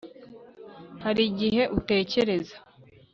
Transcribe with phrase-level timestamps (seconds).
[1.03, 2.55] hari igihe utekereza